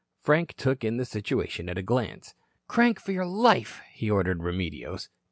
[0.23, 2.33] Frank took in the situation at a glance.
[2.67, 5.09] "Crank for your life," he ordered Remedios.